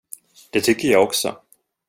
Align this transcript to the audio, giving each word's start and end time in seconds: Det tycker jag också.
Det 0.53 0.61
tycker 0.61 0.87
jag 0.87 1.03
också. 1.03 1.37